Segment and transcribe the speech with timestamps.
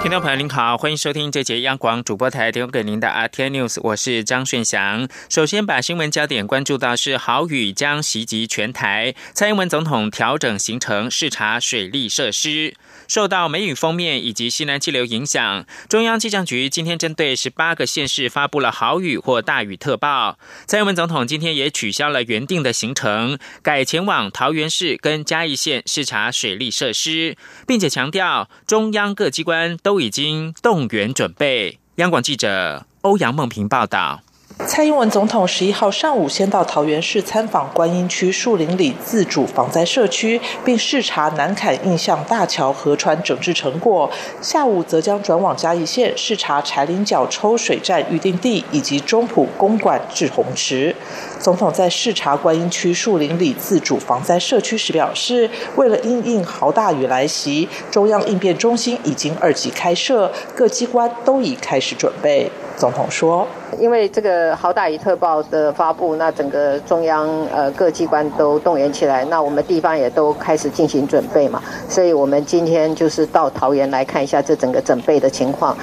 [0.00, 5.06] 听众朋友您好，欢迎收听这节央广主播台提供给您的阿天 News，我是张顺祥。
[5.28, 12.74] 首先把新闻焦点关注到是豪雨将袭击全台，蔡英文总统调整行程视察水利设施。
[13.06, 20.38] 受到梅雨封面以及西南气流影响，中央气象局今天针对十八个县市发布了豪雨或大雨特报。
[20.66, 31.80] 蔡英文总统今天也取消了原定的行程，改前往桃园市跟嘉义县视察水利设施，并且强调中央各机关都都已经动员准备。
[31.96, 34.22] 央广记者欧阳梦平报道。
[34.66, 44.08] 蔡英文总统十一号上午先到桃园市参访观音区树林里自主防灾社区，并视察南坎印象大桥河川整治成果。
[44.40, 50.94] 下午则将转往嘉义县视察柴林角抽水站预定地以及中埔公馆志洪池。
[51.38, 62.50] 总统在视察观音区树林里自主防灾社区时表示，为了应应豪大雨来袭，中央应变中心已经二级开设，各机关都已开始准备。
[62.76, 63.46] 总统说
[63.78, 75.76] ：“因为这个好大雨特报的发布，那整个中央呃各机关都动员起来，那我们地方也都开始进行准备嘛，所以我们今天就是到桃园来看一下这整个准备的情况。”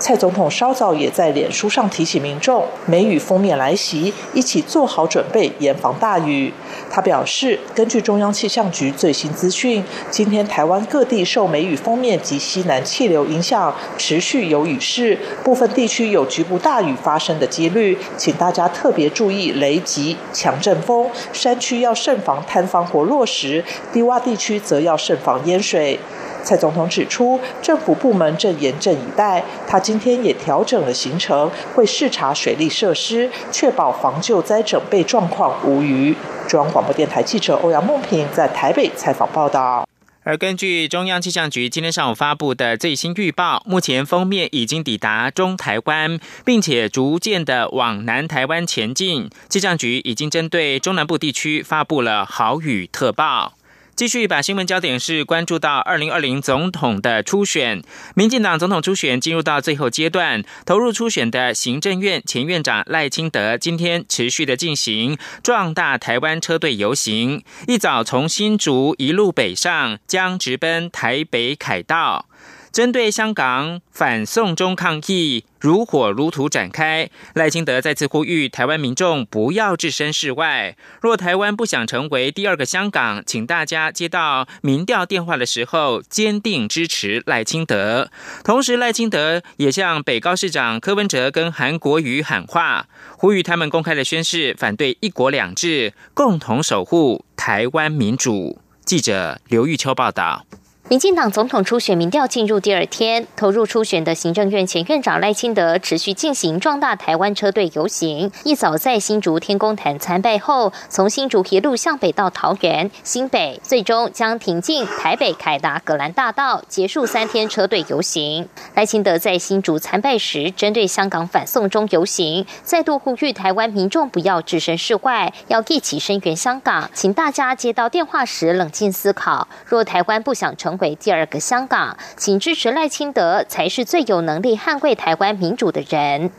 [0.00, 6.50] 蔡总统稍早也在脸书上提醒民众，梅雨封面来袭，一起做好准备，严防大雨。
[6.90, 26.00] 他表示，根据中央气象局最新资讯，今天台湾各地受梅雨封面及西南气流影响，持续有雨势，部分地区有局部大雨发生的几率，请大家特别注意雷击、强阵风，山区要慎防坍方或落石，低洼地区则要慎防淹水。
[26.42, 29.42] 蔡总统指出，政府部门正严阵以待。
[29.66, 36.14] 他今天也调整了行程，会视察水利设施，确保防救灾准备状况无虞。
[36.48, 39.86] 中央广播电台记者欧阳梦平在台北采访报道。
[40.22, 49.30] 而根据中央气象局今天上午发布的最新预报，目前封面已经抵达中台湾，并且逐渐的往南台湾前进。
[49.48, 53.54] 气象局已经针对中南部地区发布了豪雨特报。
[54.00, 57.82] 继续把新闻焦点是关注到二零二零总统的初选，
[58.14, 72.29] 民进党总统初选进入到最后阶段，投入初选的行政院前院长赖清德今天持续的进行壮大台湾车队游行，一早从新竹一路北上，将直奔台北凯道。
[72.72, 80.76] 针对香港反送中抗议如火如荼展开，赖清德再次呼吁台湾民众不要置身事外。
[81.02, 88.10] 若台湾不想成为第二个香港，请大家接到民调电话的时候，坚定支持赖清德。
[88.44, 92.86] 同时，赖清德也向北高市长柯文哲跟韩国瑜喊话，
[93.16, 98.60] 呼吁他们公开的宣誓反对一国两制，共同守护台湾民主。
[98.84, 100.46] 记者刘玉秋报道。
[100.90, 108.32] 民进党总统初选民调进入第二天，投入初选的行政院前院长赖清德持续进行壮大台湾车队游行。
[108.42, 118.48] 一早在新竹天宫坛参拜后，从新竹一路向北到桃园、新北，最终将停进台北凯达格兰大道，结束三天车队游行。
[118.74, 129.46] 赖清德在新竹参拜时，针对香港反送中游行，再度呼吁台湾民众不要置身事外，要一起声援香港，请大家接到电话时冷静思考。
[129.64, 136.30] 若台湾不想成为第二个香港，请支持赖清德，才是最有能力捍卫台湾民主的人。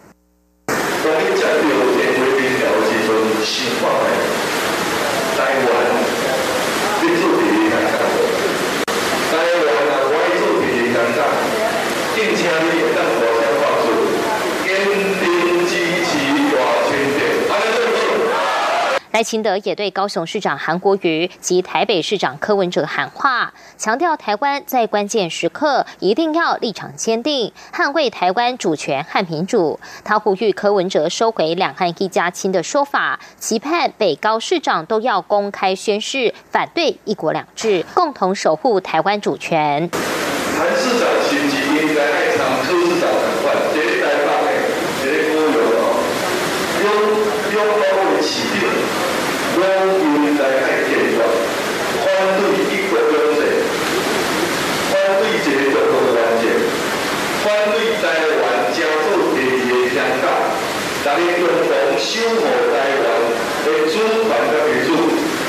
[19.11, 29.81] 赖清德也对高雄市长韩国瑜及台北市长柯文哲喊话，强调台湾在关键时刻一定要立场坚定，捍卫台湾主权和民主。
[30.05, 39.89] 他呼吁柯文哲收回“两岸一家亲”的说法，期盼北高市长都要公开宣誓反对“一国两制”，共同守护台湾主权
[41.29, 44.55] 心急应该爱上柯市长的话，绝对发配，
[45.03, 45.83] 绝对不有哦，
[46.83, 46.87] 用
[47.55, 47.83] 用包
[48.15, 48.61] 围起定。
[49.53, 51.17] 我应该来建设
[52.01, 52.05] 反
[52.37, 53.39] 对一国两制，
[54.89, 56.43] 反对这个中国完结，
[57.43, 58.03] 反对台
[58.41, 58.43] 湾
[58.73, 60.25] 加入第二个香港，
[61.05, 62.41] 大家共同守护
[62.71, 63.03] 台湾
[63.65, 64.89] 的主权和民主，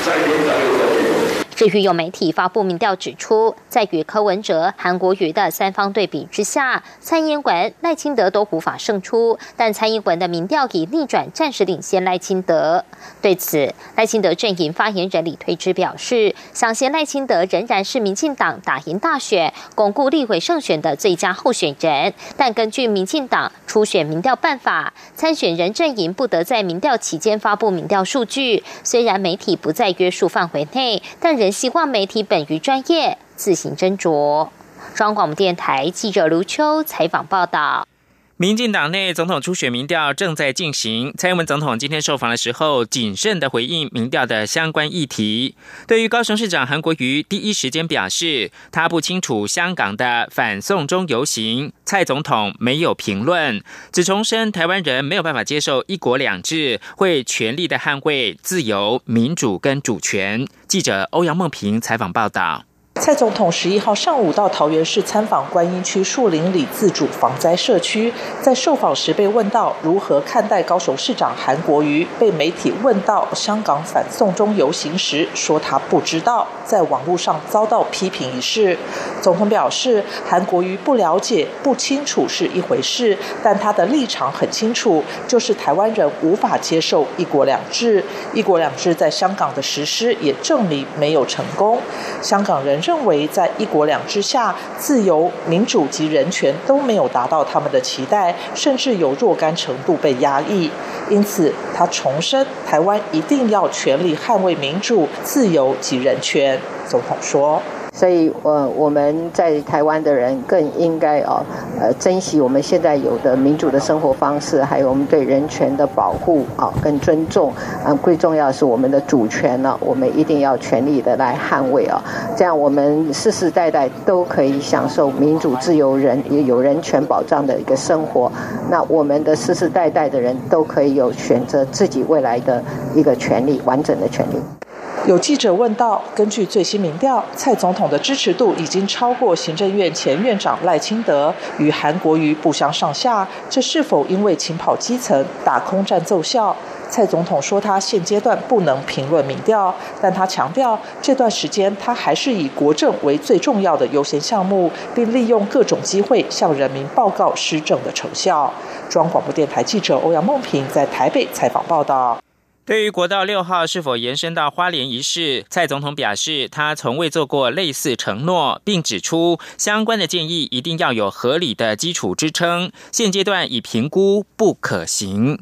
[0.05, 1.43] 在永在六个地方。
[1.63, 9.39] 至于有媒体发布民调指出，在与柯文哲、韩国瑜的三方对比之下，蔡英文、赖清德都无法胜出。
[9.55, 12.83] 但蔡英文的民调已逆转，暂时领先赖清德。
[13.21, 22.13] 对此，赖清德阵营发言人李推之表示，想先赖清德仍然是民进党打赢大选、巩固立委胜选的最佳候选人。
[22.35, 28.65] 但根据民进党初选民调办法，参选人阵营不得在民调期间发布民调数据。
[28.83, 34.49] 虽然媒体不在约束范围内，但仍希望媒体本于专业，自行斟酌。
[34.95, 37.87] 中央广播电台记者卢秋采访报道。
[38.37, 41.13] 民进党内总统初选民调正在进行。
[41.15, 45.55] 蔡英文总统今天受访的时候，谨慎的回应民调的相关议题。
[45.87, 60.47] 对于高雄市长韩国瑜，第一时间表示他不清楚香港的反送中游行，蔡总统没有评论，只重申台湾人没有办法接受一国两制，会全力的捍卫自由、民主跟主权。
[60.67, 62.65] 记者欧阳梦平采访报道。
[63.01, 78.77] 蔡总统十一号上午到桃园市参访观音区树林里自主防灾社区，在受访时被问到如何看待高雄市长韩国瑜被媒体问到香港反送中游行时，说他不知道，在网络上遭到批评一事。
[79.21, 91.81] 总统表示，韩国瑜不了解、不清楚是一回事，但他的立场很清楚，就是台湾人无法接受一国两制，一国两制在香港的实施也证明没有成功，
[92.21, 92.82] 香港人。
[92.83, 100.69] 认为在一国两制下，自由、民主及人权都没有达到他们的期待，甚至有若干程度被压抑。
[101.09, 106.59] 因此，他重申，台湾一定要全力捍卫民主、自由及人权。
[106.87, 107.61] 总统说。
[107.95, 111.45] 所以，呃，我们在台湾的人更应该哦，
[111.79, 117.53] 呃，珍惜我们现在有的民主的生活方式，还有我们对人权的保护啊，跟尊重。
[117.85, 122.03] 嗯，最重要是我们的主权呢，我们一定要全力的来捍卫啊，
[122.35, 128.31] 这样我们世世代代都可以享受民主、自由、人也有人权保障的一个生活。
[128.71, 132.63] 那我们的世世代代的人都可以有选择自己未来的
[132.95, 134.62] 一个权利，完整的权利。
[135.05, 146.55] 有记者问到：根据最新民调，蔡总统的支持度已经超过行政院前院长赖清德，与韩国瑜不相上下，这是否因为勤跑基层、打空战奏效？
[146.89, 158.53] 蔡总统说，他现阶段不能评论民调，但他强调，这段时间他还是以国政为最重要的优先项目，并利用各种机会向人民报告施政的成效。
[158.89, 162.22] 中央广播电台记者欧阳梦平在台北采访报道。
[162.65, 175.39] 对于国道六号是否延伸到花莲一事，蔡总统表示，他从未做过类似承诺，并指出相关的建议一定要有合理的基础支撑，现阶段已评估不可行。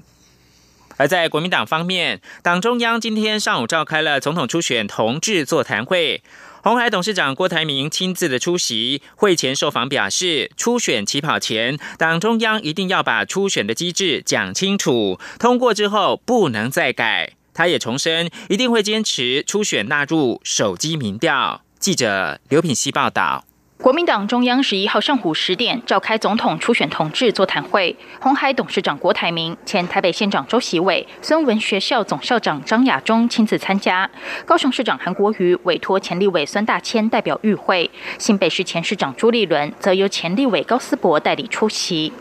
[0.98, 6.24] 而在国民党方面，党中央今天上午召开了总统初选同志座谈会。
[6.64, 17.34] 红海董事长郭台铭亲自的出席会前受访表示，初选起跑前，党中央一定要把初选的机制讲清楚，通过之后不能再改。
[17.54, 21.64] 他也重申，一定会坚持初选纳入手机民调。
[21.80, 23.44] 记者刘品希报道。
[23.82, 34.08] 国民党中央十一号上午十点召开总统初选同志座谈会，红海董事长郭台铭、前台北县长周习伟、孙文学校总校长张亚中亲自参加。
[34.46, 37.90] 高雄市长韩国瑜委托前立委孙大千代表与会，
[38.20, 42.14] 新北市前市长朱立伦则由前立委高思博代理出席。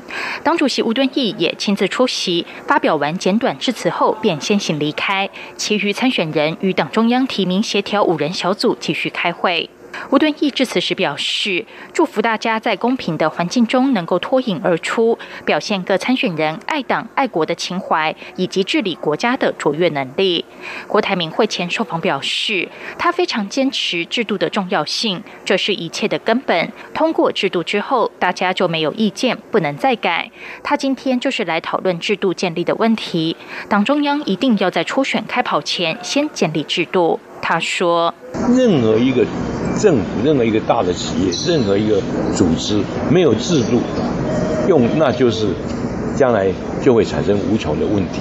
[0.42, 5.28] 党主席吴敦义也亲自出席，发表完简短致辞后便先行离开。
[5.58, 9.68] 其余参选人与党中央提名协调五人小组继续开会。
[10.10, 20.44] 吴敦义致辞时表示，祝福大家在公平的环境中能够脱颖而出，表现各参选人爱党爱国的情怀以及治理国家的卓越能力。
[20.86, 22.68] 郭台铭会前受访表示，
[22.98, 26.72] 他非常坚持制度的重要性，这是一切的根本。
[26.94, 30.30] 通过制度之后，大家就没有意见，不能再改。
[30.62, 33.36] 他今天就是来讨论制度建立的问题。
[33.68, 37.20] 党中央一定要在初选开跑前先建立制度。
[37.42, 38.14] 他说
[38.54, 39.24] ：“任何一个。”
[39.80, 41.96] 政府任何一个大的企业，任何一个
[42.36, 42.78] 组织
[43.10, 43.80] 没有制度，
[44.68, 45.46] 用那就是
[46.14, 46.48] 将来
[46.82, 48.20] 就会产生无穷的问题。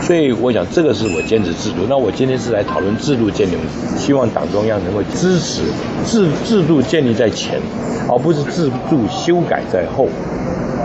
[0.00, 1.78] 所以我想，这个是我坚持制度。
[1.88, 3.54] 那我今天是来讨论制度建立，
[3.98, 5.62] 希望党中央能够支持
[6.06, 7.60] 制制度建立在前，
[8.08, 10.08] 而不是制度修改在后。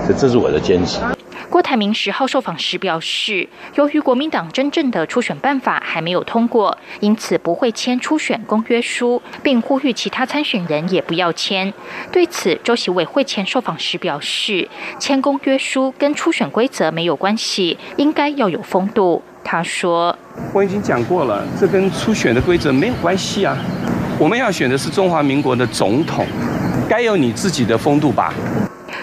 [0.08, 0.98] 这这是我的坚持。
[1.56, 11.74] 郭台铭十号受访时表示，由于国民党真正的初选办法还没有通过，因此不会签初选公约书，并呼吁其他参选人也不要签。
[12.12, 14.68] 对此，周习委会前受访时表示，
[15.00, 19.24] 签公约书跟初选规则没有关系，应该要有风度。
[19.42, 20.14] 他说
[20.52, 23.58] ：“我已经讲过了，这跟初选的规则没有关系啊。
[24.20, 26.28] 我们要选的是中华民国的总统，
[26.90, 28.34] 该有你自己的风度吧。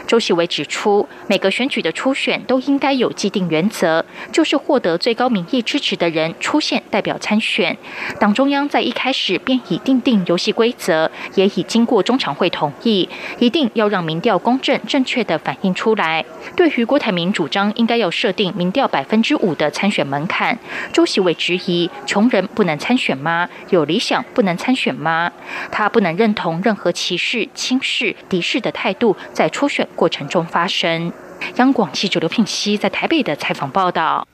[0.06, 7.76] 周锡伟指出，每个选举的初选都应该有既定原则，就是获得最高民意支持的人出现代表参选。
[8.20, 16.24] 党中央在一开始便已定定游戏规则，也已经过中常会同意，一定要让民调公正正确的反映出来。
[16.54, 20.58] 对于郭台铭主张应该要设定民调百分之五的参选门槛，
[20.92, 23.48] 周锡伟质疑：穷人不能参选吗？
[23.70, 25.32] 有理想不能参选吗？
[25.70, 29.88] 他不能认同任何歧视、轻视、敌视的态度在初选。
[29.94, 31.12] 过程中发生。
[31.56, 34.26] 央广记者刘聘熙在台北的采访报道：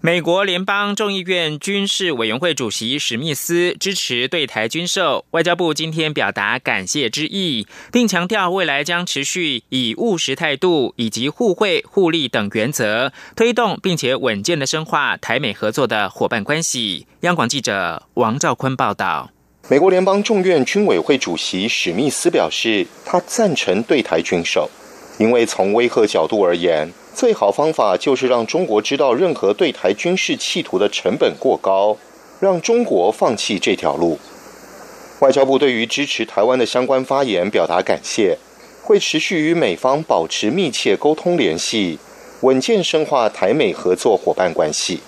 [0.00, 17.06] 美国联邦众议院军事委员会主席史密斯支持对台军售，外交部今天表达感谢之意，并强调未来将持续以务实态度以及互惠互利等原则，推动并且稳健的深化台美合作的伙伴关系。
[17.20, 19.30] 央广记者王兆坤报道。
[19.68, 24.70] 美国联邦众院军委会主席史密斯表示，他赞成对台军售。
[25.18, 31.96] 因为从威吓角度而言，最好方法就是让中国知道任何对台军事企图的成本过高，
[32.38, 34.18] 让中国放弃这条路。
[35.20, 38.36] 外交部对于支持台湾的相关发言表达感谢，
[38.82, 41.98] 会持续与美方保持密切沟通联系，
[42.42, 45.00] 稳健深化台美合作伙伴关系。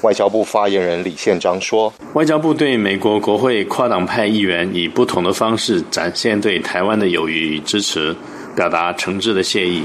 [0.00, 8.16] 外交部发言人李宪章说：“外交部对美国国会跨党派议员以不同的方式展现对台湾的友谊与支持。”
[8.54, 9.84] 表达诚挚的谢意，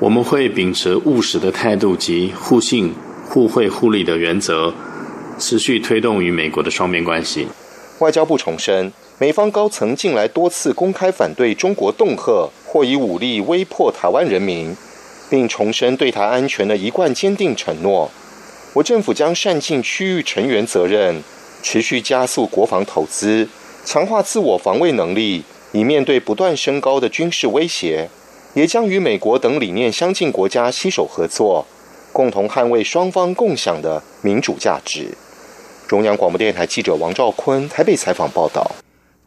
[0.00, 2.94] 我们会秉持务实的态度及互信、
[3.28, 4.72] 互惠互利的原则，
[5.38, 7.46] 持续推动与美国的双边关系。
[7.98, 14.74] 外交部重申，美方高层近来多次公开反对中国恫吓或以武力威迫台湾人民，
[15.28, 18.10] 并重申对台安全的一贯坚定承诺。
[18.72, 21.22] 我政府将善尽区域成员责任，
[21.62, 23.46] 持续加速国防投资，
[23.84, 25.44] 强化自我防卫能力。
[25.72, 28.08] 以面对不断升高的军事威胁，
[28.54, 31.64] 也将与美国等理念相近国家携手合作，
[32.12, 35.16] 共同捍卫双方共享的民主价值。
[35.86, 38.70] 中央广播电台记者王兆坤台北采访报道。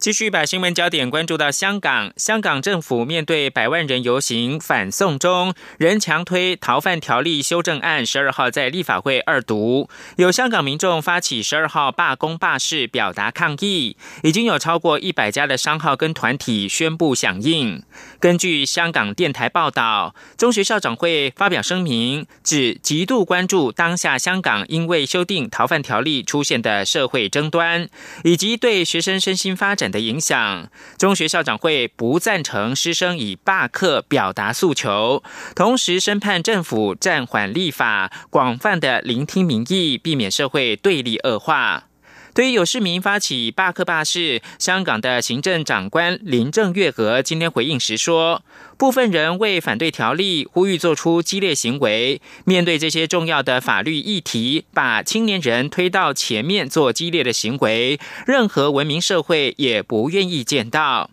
[0.03, 8.05] 继续把新闻焦点关注到香港，香港政府面对百万人游行反送中，仍强推逃犯条例修正案。
[8.05, 13.95] 十二号在立法会二读，有香港民众发起十二号罢工罢市，表达抗议。
[14.23, 17.81] 已经有超过一百家的商号跟团体宣布响应。
[18.19, 27.87] 根据香港电台报道，中学校长会发表声明，指极度关注当下香港因为修订逃犯条例出现的社会争端，
[28.25, 29.92] 以及对学生身心发展。
[29.93, 35.23] 的影响，中学校长会不赞成师生以罢课表达诉求，
[35.55, 41.85] 同时申判政府暂缓立法，广泛的聆听民意，避免社会对立恶化。
[42.33, 48.41] 对于有市民发起罢课罢市，香港的行政长官林郑月娥今天回应时说，
[48.75, 52.19] 部分人为反对条例，呼吁做出激烈行为。
[52.43, 61.11] 面对这些重要的法律议题，把青年人推到前面做激烈的行为，任何文明社会也不愿意见到。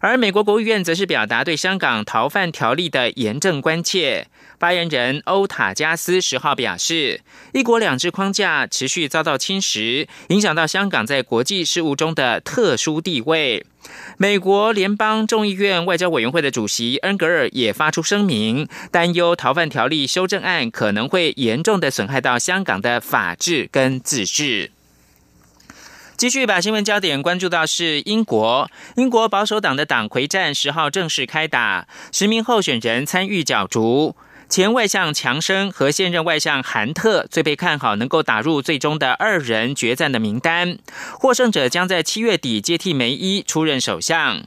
[0.00, 4.26] 而美国国务院则是表达对香港逃犯条例的严正关切。
[4.58, 7.20] 发言人欧塔加斯十号表示，
[7.52, 13.64] 一国两制框架持续遭到侵蚀，影响到香港在国际事务中的特殊地位。
[14.16, 24.70] 美国联邦众议院外交委员会的主席恩格尔也发出声明，担忧逃犯条例修正案可能会严重的损害到香港的法治跟自治。
[26.20, 34.14] 继续把新闻焦点关注到是英国，英国保守党的党魁战十号正式开打，十名候选人参与角逐。
[34.46, 40.76] 前外相强生和现任外相韩特最被看好能够打入最终的二人决战的名单，
[41.18, 44.42] 获胜者将在七月底接替梅伊出任首相。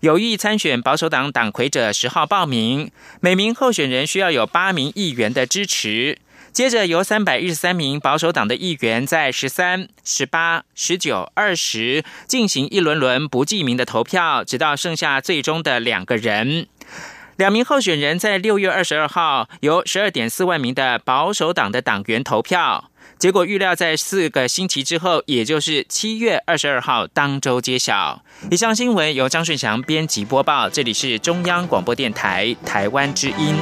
[0.00, 6.18] 有意参选保守党党魁者十号报名，每名候选人需要有八名议员的支持。
[6.52, 16.66] 接着由三百一十三名保守党的议员在十三、十八、十九、二十进行一轮轮不记名的投票，直到剩下最终的两个人。
[17.36, 28.22] 两名候选人在六月二十二号由十二点四万名的保守党的党员投票，结果预料在四个星期之后，也就是七月二十二号当周揭晓。
[28.50, 33.56] 以上新闻由张顺祥编辑播报，这里是中央广播电台台湾之音。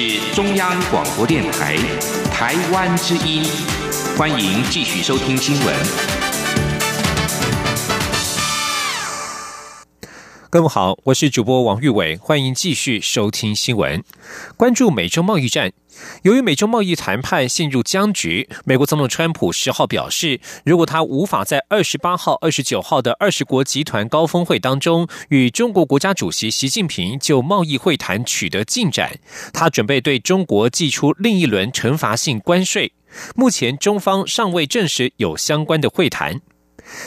[0.00, 1.76] 是中央广播电台
[2.32, 3.44] 台湾之音，
[4.16, 5.76] 欢迎继续收听新闻。
[10.48, 14.02] 各位好，我是主播王玉伟，欢迎继续收听新闻。
[14.56, 15.70] 关注美洲贸易战，
[16.22, 29.18] 由于美中贸易谈判陷入僵局，美国总统川普十号表示，如果他无法在二十八号、二十九号的二十国集团高峰会当中与中国国家主席习近平就贸易会谈取得进展，
[29.52, 32.92] 他准备对中国寄出另一轮惩罚性关税。
[33.34, 36.40] 目前中方尚未证实有相关的会谈。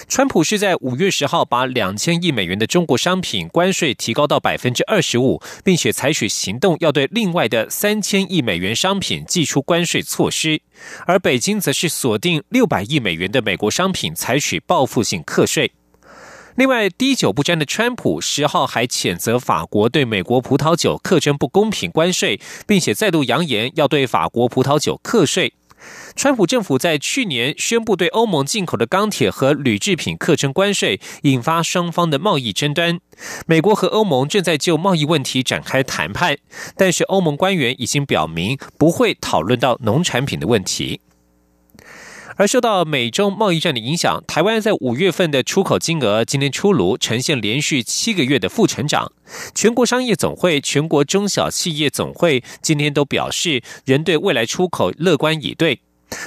[0.07, 10.61] 川普是在五月十号把两千亿美元的中国商品关税提高到百分之二十五，并且采取行动要对另外的三千亿美元商品寄出关税措施，
[11.05, 15.71] 而北京则是锁定六百亿美元的美国商品采取报复性课税。
[16.55, 25.53] 另外，滴酒不沾的川普十号还谴责法国对美国葡萄酒课征不公平关税，并且再度扬言要对法国葡萄酒课税。
[26.15, 32.99] 川普政府在去年宣布对欧盟进口的钢铁和铝制品课征关税，引发双方的贸易争端。
[33.47, 36.37] 美国和欧盟正在就贸易问题展开谈判，
[36.75, 41.01] 但是欧盟官员已经表明不会讨论到农产品的问题。
[42.35, 49.11] 而受到美中贸易战的影响，台湾在五月份的出口金额今天出炉，呈现连续七个月的负成长。
[49.53, 55.79] 全国商业总会、全国中小企业总会今天都表示，仍对未来出口乐观以对。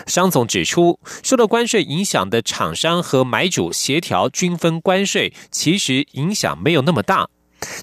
[0.06, 7.28] 商总指出，受到关税影响的厂商和买主协调均分关税，其实影响没有那么大。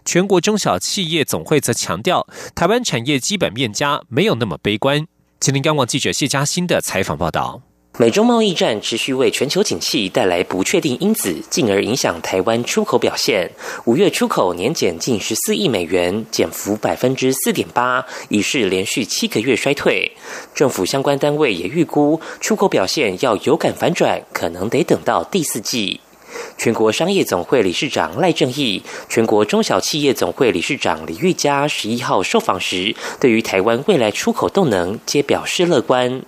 [0.04, 5.08] 全国中小企业总会则强调，台湾产业基本面佳，没有那么悲观。
[5.40, 7.62] 吉林，央广记者谢嘉欣的采访报道。
[8.00, 13.52] 美中贸易战持续为全球景气带来不确定因子，进而影响台湾出口表现。
[13.86, 20.12] 五月出口年减近十四亿美元，减幅百分之四点八，已是连续七个月衰退。
[20.56, 26.02] 政府相关单位也预估，出口表现要有感反转，可能得等到第四季。
[26.58, 36.22] 全国商业总会理事长赖正义、全国中小企业总会理事长李玉佳十一号受访时，对于台湾未来出口动能皆表示乐观。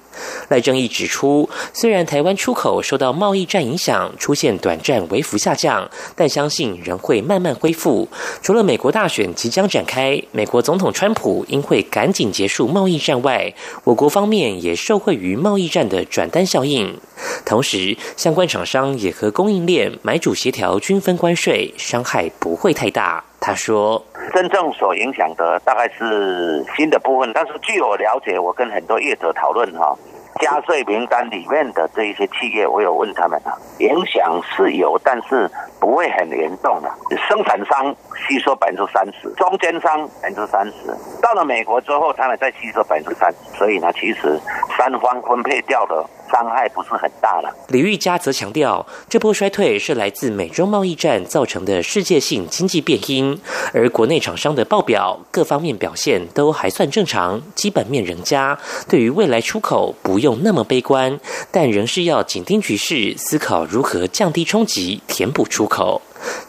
[0.48, 8.08] 赖正义指出，虽然台湾出口受到贸易战影响，出现短暂微幅下降，但相信仍会慢慢恢复。
[8.42, 16.98] 除了美国大选即将展开，美国总统川普应会赶紧结束贸易战外，我国方面也受惠于贸易战的转单效应。
[17.46, 23.24] 同时，相关厂商也和供应链买主协调均分关税，伤害不会太大。
[23.40, 29.96] 他说：“真正所影响的大概是新的部分，但是据我了解，我跟很多业者讨论哈，
[30.42, 35.48] 加税名单里面的这一些企业，我有问他们啊，影响是有，但是
[35.80, 36.92] 不会很严重的。
[37.30, 37.96] 生产商
[38.28, 40.74] 吸收百分之三十，中间商百分之三十，
[41.22, 44.40] 到了美国之后，他们再吸收百分之三，所以呢，其实
[44.78, 47.56] 三方分配掉的。”伤害不是很大了。
[47.68, 53.40] 李玉佳则强调，这波衰退是来自美中贸易战造成的世界性经济变因，
[53.74, 58.58] 而国内厂商的报表各方面表现都还算正常，基本面仍佳。
[58.90, 61.20] 对于未来出口不用那么悲观，
[61.52, 66.02] 但仍是要紧盯局势，思考如何降低冲击，填补出口。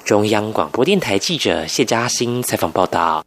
[0.05, 3.25] 中央广播电台记者谢嘉欣采访报道。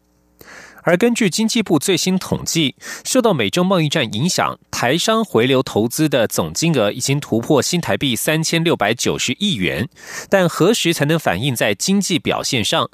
[0.83, 9.89] 而根据经济部最新统计，受到美中贸易战影响，台商回流投资的总金额已经突破新台币三千六百九十亿元。
[10.29, 12.89] 但何时才能反映在经济表现上？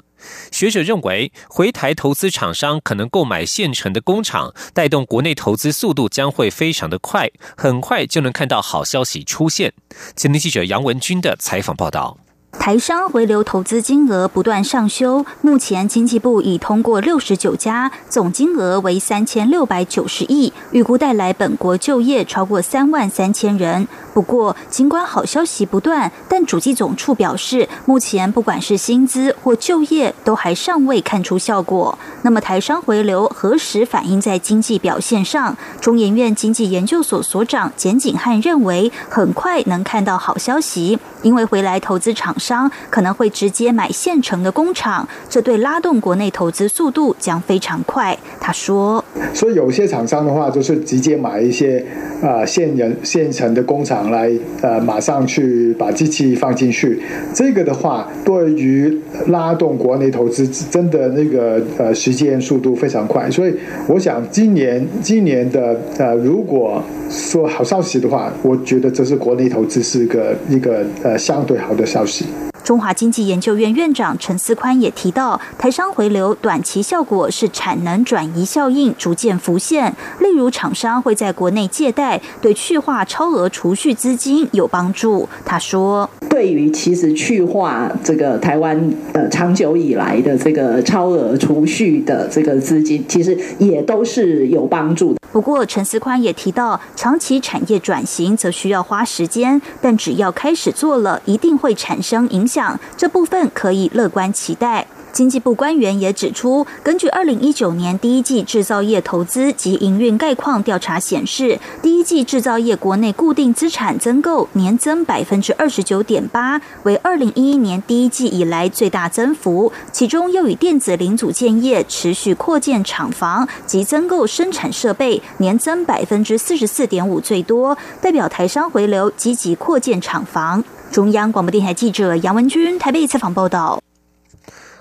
[0.50, 9.72] 学者认为，回台投资厂商可能购买现成的工厂，带动国内投资速度将会非常的快，很快就能看到好消息出现。
[10.16, 12.18] 前天记者杨文军的采访报道。
[12.58, 23.86] 台商回流投资金额不断上修，目前经济部已通过六十九家，总金额为三千六百九十亿，预估带来本国就业超过三万三千人。
[24.12, 31.96] 不过，尽管好消息不断，但主计总处表示，目前不管是薪资或就业，都还尚未看出效果。
[32.22, 35.56] 那么，台商回流何时反映在经济表现上？
[35.80, 42.70] 中研院经济研究所所长简景汉认为，很快能看到好消息，因为回来投资厂商。
[42.88, 48.16] 可能会直接买现成的工厂，这对拉动国内投资速度将非常快。
[48.40, 51.84] 他说：“所以有些厂商的话，就是直接买一些
[52.22, 54.30] 啊现人现成的工厂来
[54.62, 57.02] 呃马上去把机器放进去。
[57.34, 63.30] 这个的话，对于拉动国内投资，真的那个呃时间速度非常快。
[63.30, 63.54] 所以
[63.88, 72.26] 我想，今年今年的呃，如果说好消息的话，我觉得这是国内投资是一个一个呃相对好的消息。”
[72.66, 85.28] 中华经济研究院院长陈思宽也提到，台商回流短期效果是产能转移效应逐渐浮现，例如厂商会在国内借贷，对去化超额储蓄资金有帮助。
[85.44, 102.55] 他说：“对于其实去化这个台湾呃长久以来的这个超额储蓄的这个资金，其实也都是有帮助的。”不过，陈思宽也提到，长期产业转型则需要花时间，但只要开始做了，一定会产生影响。
[102.96, 104.86] 这部分可以乐观期待。
[105.12, 119.72] 经济部官员也指出，根据二零一九年第一季制造业投资及营运概况调查显示，第一季制造业国内固定资产增购年增百分之二十九点八，为二零一一年第一季以来最大增幅。
[119.90, 130.62] 其中又以电子零组件业持续扩建厂房及增购生产设备，年增百分之四十四点五最多，代表台商回流积极扩建厂房。
[130.90, 133.82] 中央广播电台记者杨文军台北采访报道。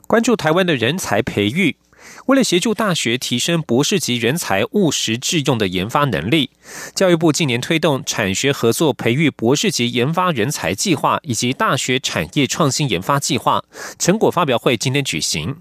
[0.08, 1.76] 关注台湾的人才培育，
[2.28, 6.52] 为了协助大学提升博士级人才务实致用的研发能力，
[6.94, 13.64] 教育部近年推动产学合作培育博士级研发人才计划以及大学产业创新研发计划
[14.00, 15.58] 成果发表会今天举行。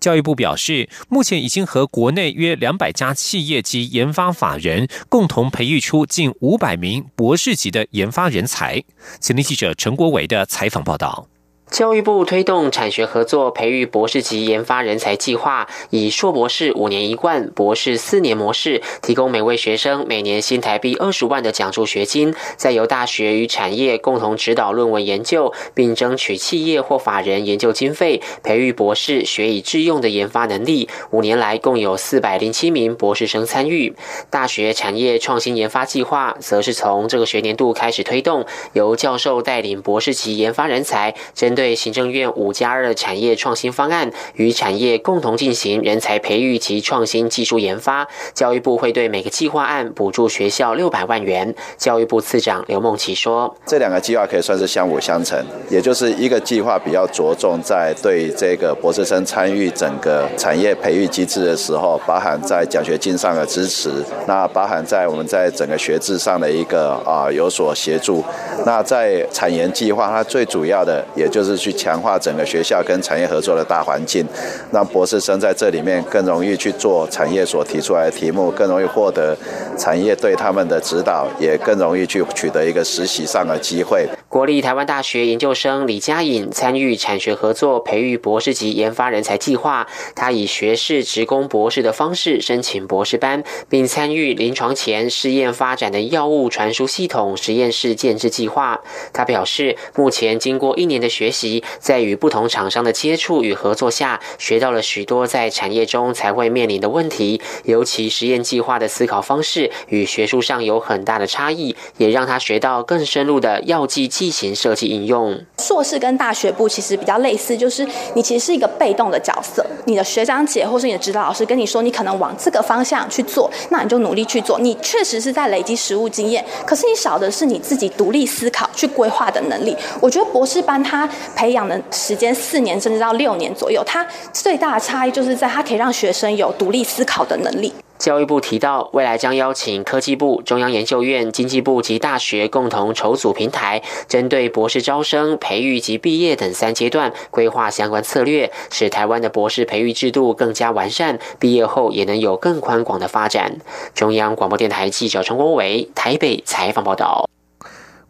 [0.00, 8.82] 教育部表示，目前已经和国内约两百家企业及研发法人共同培育出近五百名博士级的研发人才。
[9.20, 11.28] 前天记者陈国伟的采访报道。
[11.72, 30.90] 教育部推动产学合作培育博士级研发人才计划，以硕博士五年一贯、博士四年模式，提供每位学生每年新台币二十万的奖助学金，再由大学与产业共同指导论文研究，并争取企业或法人研究经费，培育博士学以致用的研发能力。
[31.10, 33.96] 五年来，共有四百零七名博士生参与。
[34.28, 41.61] 大学产业创新研发计划，则是从这个学年度开始推动，由教授带领博士级研发人才，针对。
[41.62, 48.08] 对行政院五加二产业创新方案，与产业共同进行人才培育及创新技术研发。
[48.34, 51.54] 教育部会对每个计划案补助学校六百万元。
[51.78, 63.88] 教育部次长刘梦琪说：“这两个计划可以算是相辅相成，也就是一个计划比较着重在对这个博士生参与整个产业培育机制的时候，包含在奖学金上的支持，
[64.26, 68.24] 那包含在我们在整个学制上的一个啊有所协助。
[68.66, 74.26] 那在产研计划，它最主要的也就是。”去强化整个学校跟产业合作的大环境，
[74.72, 79.36] 让博士生在这里面更容易去做产业所提出来的题目，更容易获得
[79.78, 84.08] 产业对他们的指导，也更容易去取得一个实习上的机会。
[84.28, 98.80] 国立台湾大学研究生李佳颖参与产学合作培育博士级研发人才计划，他以学士职工博士的方式申请博士班，并参与临床前试验发展的药物传输系统实验室建制计划。
[99.12, 101.64] 他表示，目前经过一年的学习。
[101.80, 107.40] 在与不同厂商的接触与合作下，学到了许多在产业中才会面临的问题。
[107.64, 115.42] 尤其实验计划的思考方式与学术上有很大的差异，也让他学到更深入的药剂剂型设计应用。
[115.58, 124.60] 硕士跟大学部其实比较类似，就是你其实是一个被动的角色，你的学长姐或是你的指导老师跟你说，你可能往这个方向去做，那你就努力去做。
[124.60, 129.76] 你确实是在累积实务经验，可是你少的是你自己独立思考、去规划的能力。
[130.00, 131.08] 我觉得博士班他。
[131.36, 137.72] 培养的时间四年甚至到六年左右，它最大的差异就是在它可以让学生有独立思考的能力。
[137.98, 153.58] 教育部提到，未来将邀请科技部、中央研究院、经济部及大学共同筹组平台，针对博士招生、培育及毕业等三阶段规划相关策略，使台湾的博士培育制度更加完善，毕业后也能有更宽广的发展。
[153.94, 157.28] 中央广播电台记者陈国伟台北采访报道。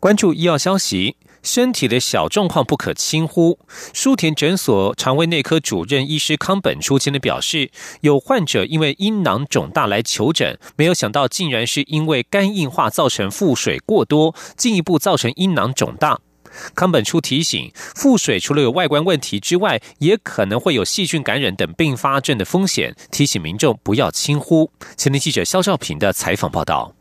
[0.01, 1.16] 关注医药消息。
[1.42, 3.59] 身体的小状况不可轻忽。
[3.92, 16.20] 舒田诊所肠胃内科主任医师康本初今天表示，有患者因为阴囊肿大来求诊，没有想到竟然是因为肝硬化造成腹水过多，进一步造成阴囊肿大。
[16.74, 24.70] 康本初提醒，腹水除了有外观问题之外，也可能会有细菌感染等并发症的风险，提醒民众不要轻忽。
[24.96, 26.94] 前天记者肖兆平的采访报道。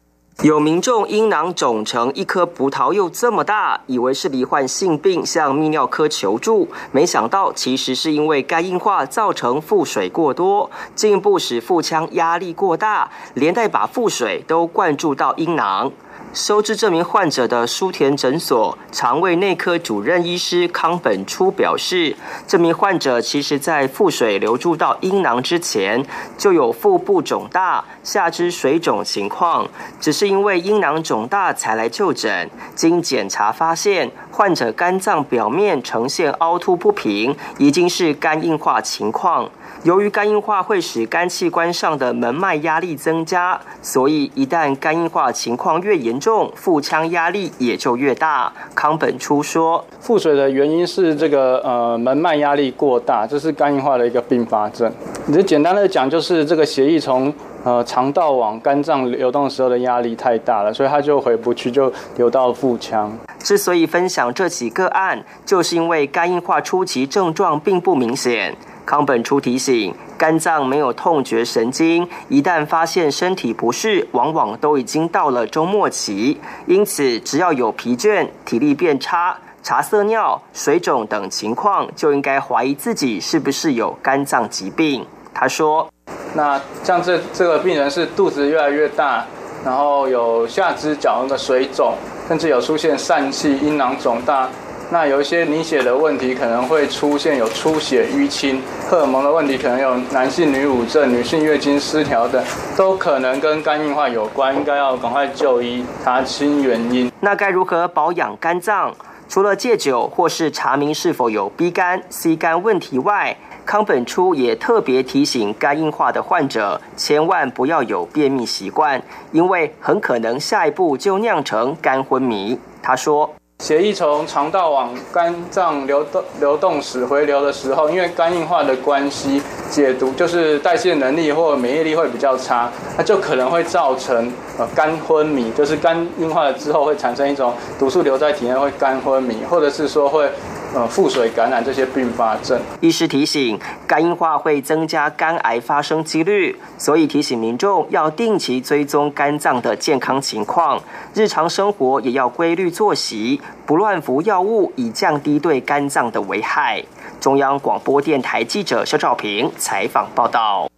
[0.43, 15.91] 有民众阴囊肿成一颗葡萄柚这么大，以为是罹患性病，向泌尿科求助，没想到其实是因为肝硬化造成腹水过多，进一步使腹腔压力过大，连带把腹水都灌注到阴囊。
[16.33, 22.15] 收治这名患者的舒田诊所肠胃内科主任医师康本初表示，
[22.47, 26.05] 这名患者其实在腹水流注到阴囊之前
[26.37, 29.67] 就有腹部肿大、下肢水肿情况，
[29.99, 32.49] 只是因为阴囊肿大才来就诊。
[32.75, 39.49] 经检查发现，患者肝脏表面呈现凹凸不平，已经是肝硬化情况。
[39.83, 48.53] 由于肝硬化会使肝器官上的门脉压力增加，所以一旦肝硬化情况越严重，腹腔压力也就越大。
[48.75, 54.91] 康本初说，腹水的原因是这个呃门脉压力过大，这是肝硬化的一个并发症。
[55.25, 63.11] 你就简单的讲，就是这个血液从呃肠道往肝脏流动的时候的压力太大了，所以它就回不去，就流到腹腔。
[63.39, 68.55] 之所以分享这起个案，就是因为肝硬化初期症状并不明显。
[68.85, 76.39] 康本初提醒，肝脏没有痛觉神经，一旦发现身体不适，往往都已经到了中末期。
[76.65, 85.05] 因此，只要有疲倦、体力变差、茶色尿、水肿等情况，就应该怀疑自己是不是有肝脏疾病。
[85.33, 85.87] 他说
[86.35, 89.25] ：“那像这这个病人是肚子越来越大，
[89.63, 91.93] 然后有下肢脚那个水肿，
[92.27, 94.49] 甚至有出现疝气、阴囊肿大。”
[94.93, 102.43] 那有一些凝血的问题可能会出现有出血、淤青，荷尔蒙的问题可能有男性女乳症、女性月经失调等，
[102.75, 107.09] 都可能跟肝硬化有关，应该要赶快就医查清原因。
[107.21, 108.93] 那该如何保养肝脏？
[109.29, 119.01] 除了戒酒或是查明是否有 B 肝、C 肝问题外，康本初也特别提醒肝硬化的患者，千万不要有便秘习惯，
[119.31, 122.59] 因为很可能下一步就酿成肝昏迷。
[122.81, 123.33] 他说。
[123.61, 140.27] 血液从肠道往肝脏流动流动时回流的时候，因为肝硬化的关系，解毒就是代谢能力或免疫力会比较差，那就可能会造成呃肝昏迷，就是肝硬化了之后会产生一种毒素留在体内会肝昏迷，或者是说会。
[140.73, 150.81] 呃，腹水感染这些并发症，医师提醒，肝硬化会增加肝癌发生几率，所以提醒民众要定期追踪肝脏的健康情况，
[151.13, 156.81] 日常生活也要规律作息，不乱服药物，以降低对肝脏的危害。
[157.19, 160.69] 中央广播电台记者肖兆平采访报道。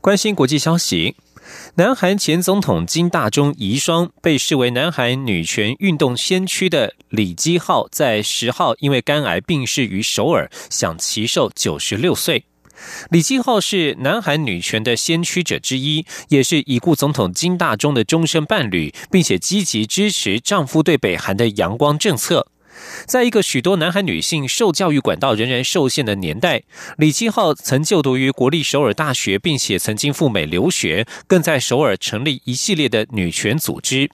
[0.00, 1.14] 关心国际消息。
[1.76, 12.44] 南韩前总统金大中遗孀，被视为南韩女权运动先驱的李基浩，在十号因为肝癌病逝于首尔，享其寿九十六岁。
[13.10, 22.46] 李基浩是南韩女权的先驱者之一，也是已故总统金大中的终身伴侣，并且积极支持丈夫对北韩的阳光政策。
[23.06, 26.62] 在一个许多南韩女性受教育管道仍然受限的年代，
[26.96, 34.10] 李基浩曾就读于国立首尔大学，并且曾经赴美留学，更在首尔成立一系列的女权组织。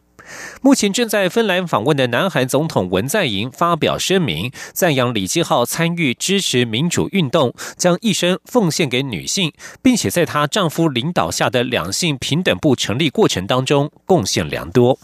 [0.62, 9.52] 目前正在芬兰访问的南韩总统文在寅发表声明，赞扬李基浩参与支持民主运动，将一生奉献给女性，
[9.82, 14.98] 并且在她丈夫领导下的两性平等部成立过程当中贡献良多。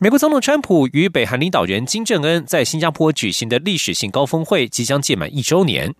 [0.00, 5.92] 美国总统川普与北韩领导人金正恩在新加坡举行的历史性高峰会即将届满一周年。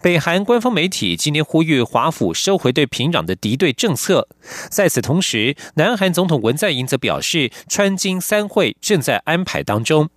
[0.00, 4.28] 北韩官方媒体今天呼吁华府收回对平壤的敌对政策。
[4.70, 10.08] 在此同时，南韩总统文在寅则表示，川金三会正在安排当中。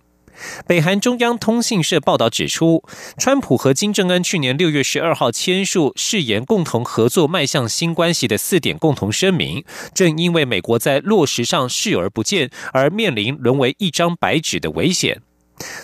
[0.66, 2.82] 北韩中央通信社报道指出，
[3.18, 15.20] 川普和金正恩去年六月十二号签署誓言共同合作迈向新关系的四点共同声明，正因为美国在落实上视而不见，而面临沦为一张白纸的危险。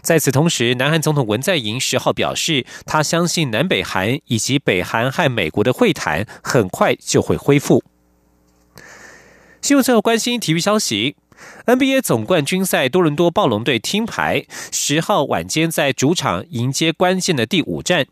[0.03, 7.85] 在此同时，南韩总统文在寅十号表示，他相信南北韩以及北韩和美国的会谈很快就会恢复。
[9.63, 11.17] 新闻最后关心体育消息。
[11.67, 18.07] NBA 总冠军赛，多伦多暴龙队听牌，十号晚间在主场迎接关键的第五战。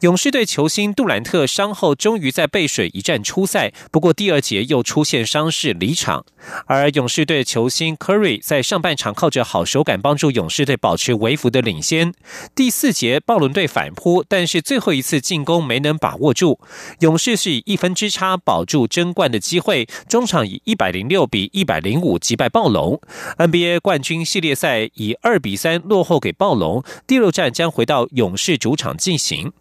[0.00, 6.24] 勇士队球星杜兰特伤后终于在背水一战出赛，不过第二节又出现伤势离场。
[6.66, 12.12] 而勇士队球星 Curry 在上半场靠着好手感帮助勇士队保持微幅的领先。
[12.54, 16.60] 第四节暴龙队反扑，但是最后一次进攻没能把握住，
[17.00, 23.00] 勇士是以一分之差保住争冠的机会，中场以一百零六比一百零五击败暴龙。
[23.38, 29.52] NBA 冠军系列赛以二比三落后给暴龙，第六战将回到勇士主场进行。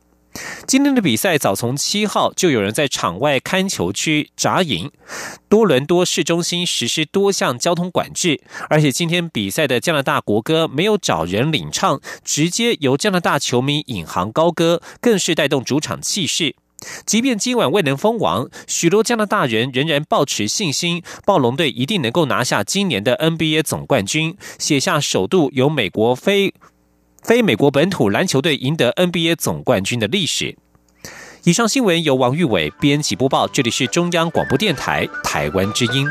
[0.67, 4.91] 今天的比赛早从七号就有人在场外看球区扎营，
[5.47, 16.55] 多伦多市中心实施多项交通管制，而且今天比赛的加拿大国歌没有找人领唱，直接由加拿大球迷引吭高歌，更是带动主场气势。
[17.05, 26.53] 即便今晚未能封王，许多加拿大人仍然抱持信心，暴龙队一定能够拿下今年的 NBA 总冠军，写下首度由美国非
[27.25, 30.55] 非美国本土篮球队赢得 NBA 总冠军的历史。
[31.43, 36.07] 以上新闻由王玉伟编辑播报，这里是中央广播电台台湾之音。